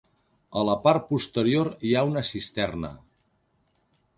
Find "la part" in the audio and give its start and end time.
0.69-1.05